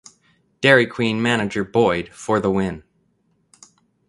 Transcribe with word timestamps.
Dairy 0.61 0.87
Queen 0.87 1.21
manager 1.21 1.63
Boyd 1.63 2.09
for 2.09 2.39
the 2.39 2.49
win! 2.49 2.81